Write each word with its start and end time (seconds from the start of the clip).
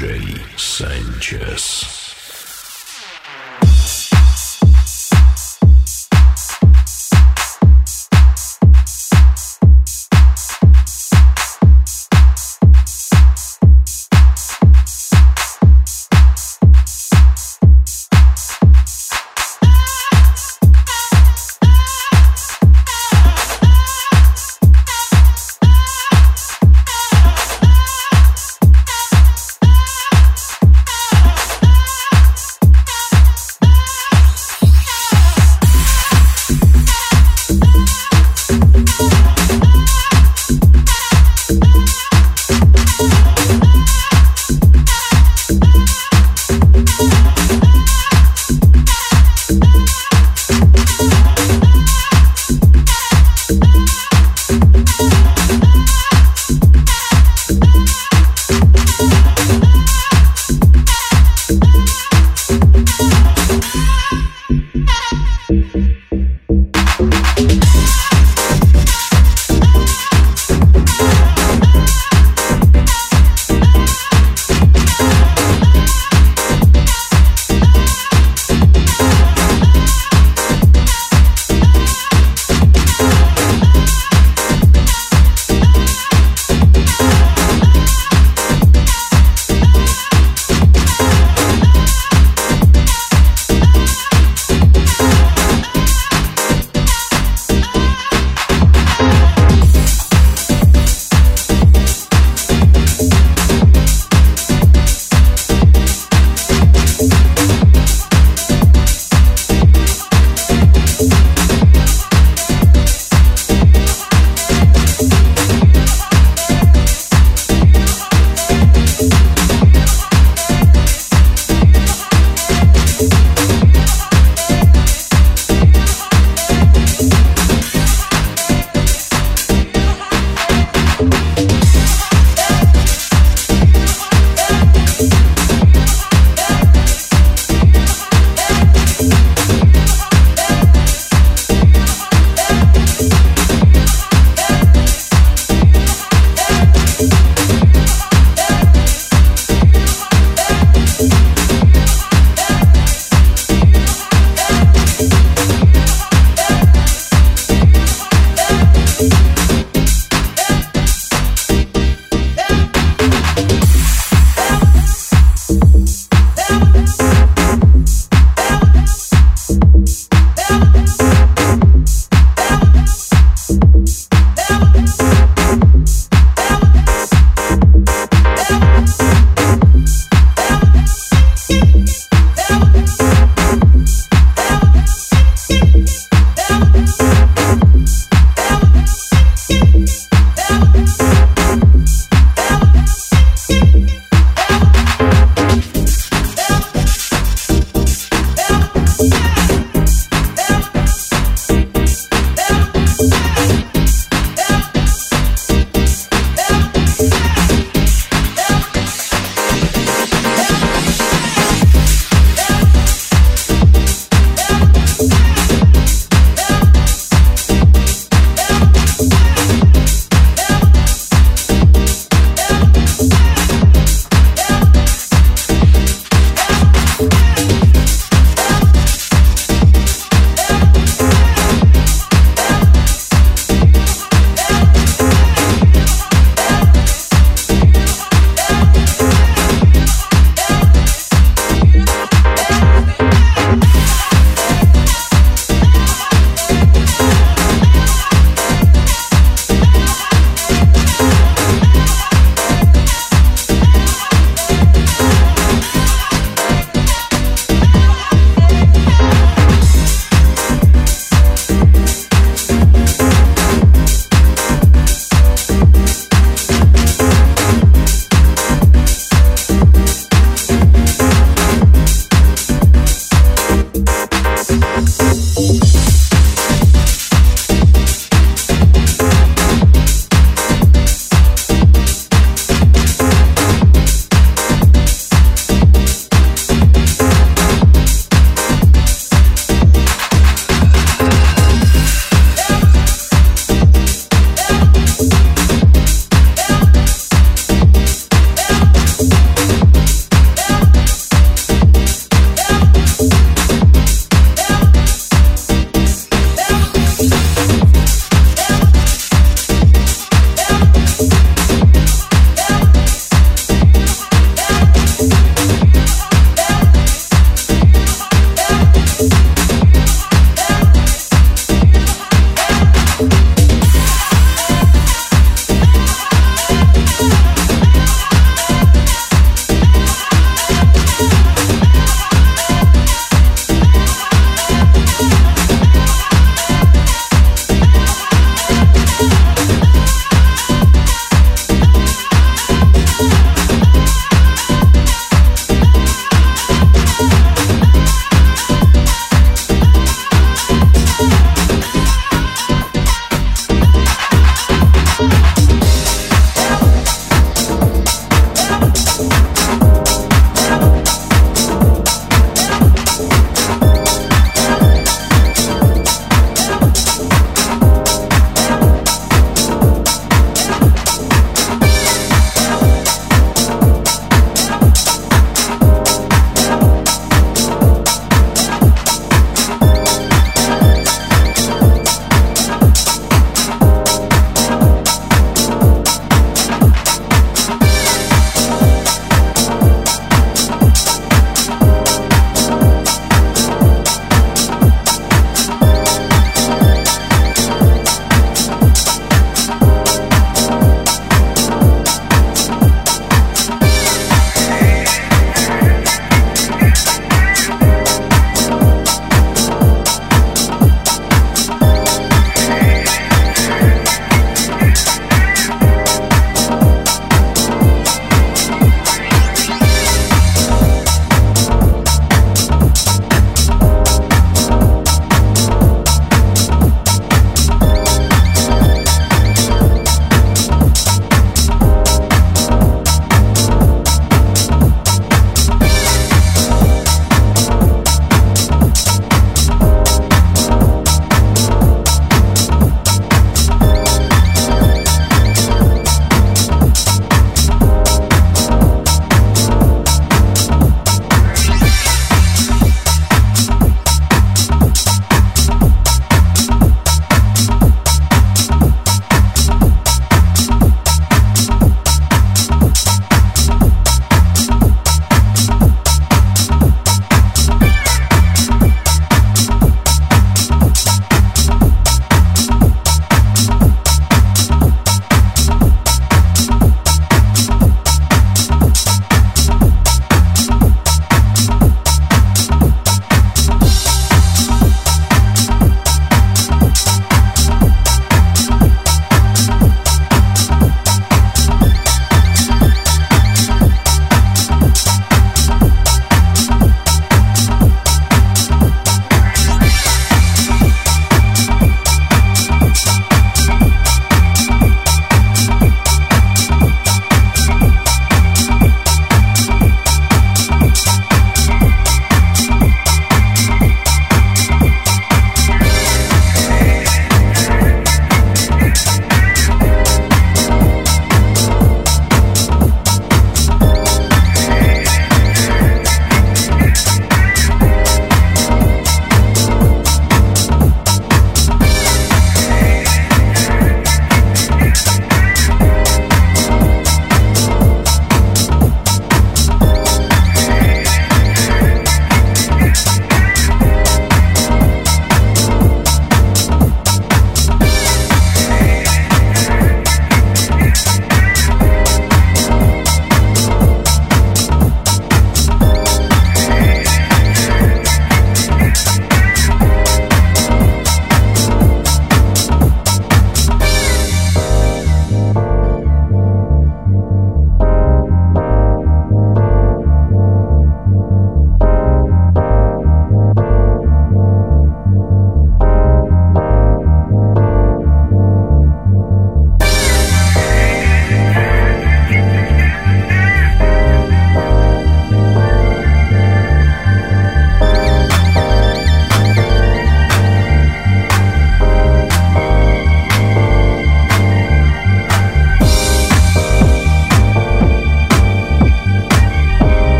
DJ 0.00 0.40
Sanchez. 0.56 1.99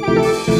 Música 0.00 0.59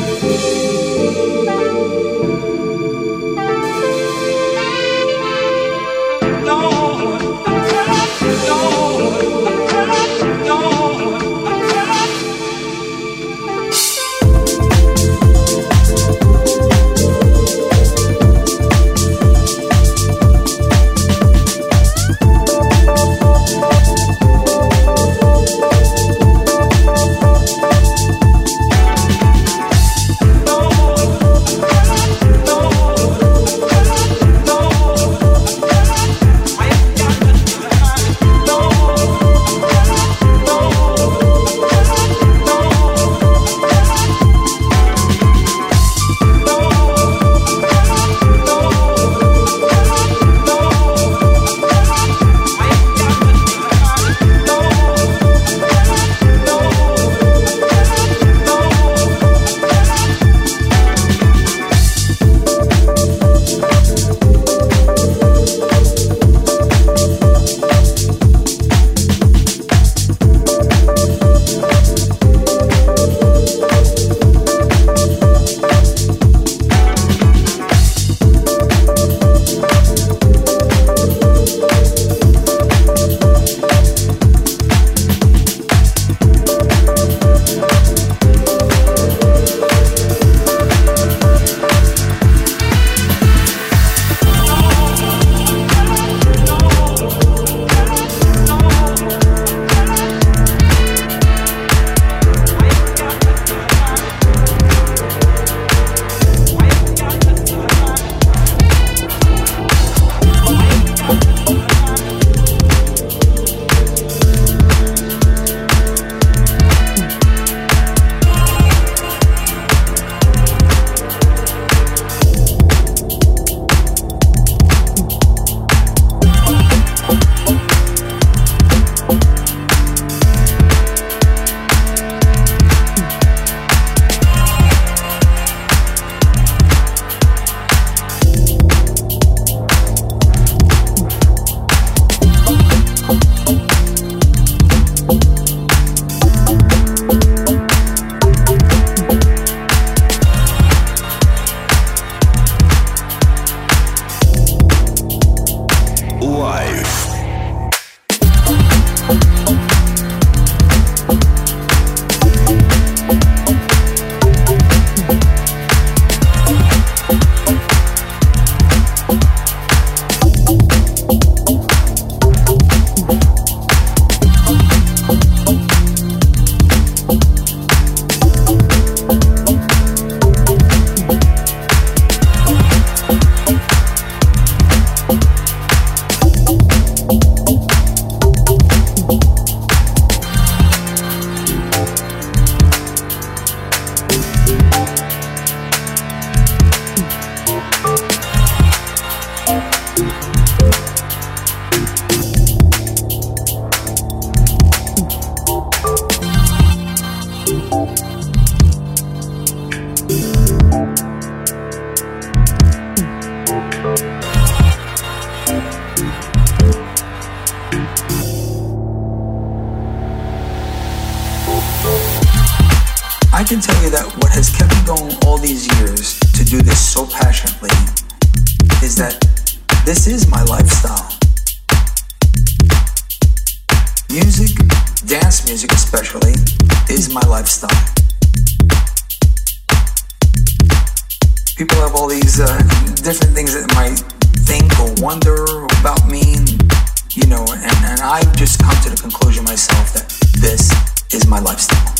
And 247.90 247.98
I've 248.02 248.36
just 248.36 248.62
come 248.62 248.80
to 248.84 248.90
the 248.90 248.96
conclusion 248.96 249.42
myself 249.42 249.92
that 249.94 250.08
this 250.38 250.70
is 251.12 251.26
my 251.26 251.40
lifestyle. 251.40 251.92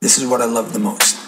This 0.00 0.16
is 0.16 0.28
what 0.28 0.40
I 0.40 0.44
love 0.44 0.72
the 0.72 0.78
most. 0.78 1.27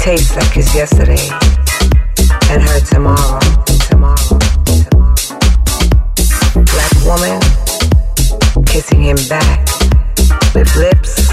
tastes 0.00 0.34
like 0.34 0.50
his 0.52 0.74
yesterday 0.74 1.28
and 2.48 2.62
her 2.62 2.80
tomorrow, 2.80 3.38
tomorrow. 3.88 4.38
Black 6.64 6.94
woman 7.04 7.38
kissing 8.64 9.02
him 9.02 9.18
back 9.28 9.66
with 10.54 10.74
lips 10.76 11.28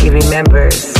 he 0.00 0.10
remembers 0.10 0.93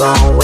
long. 0.00 0.43